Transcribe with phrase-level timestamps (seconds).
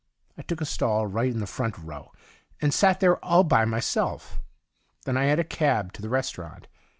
[0.35, 2.11] I took a stall right in the front row,
[2.59, 4.41] and sat there all by my self.
[5.05, 6.65] Then I had a cab to the restaurant.